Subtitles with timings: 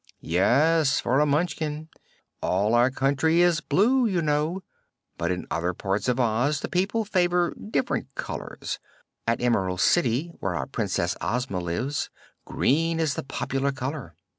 [0.23, 1.87] "Yes, for a Munchkin.
[2.41, 4.63] All our country is blue, you know.
[5.15, 8.79] But in other parts of Oz the people favor different colors.
[9.27, 12.09] At the Emerald City, where our Princess Ozma lives,
[12.45, 14.15] green is the popular color.